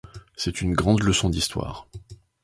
[0.35, 1.87] C'est une grande leçon de l'histoire.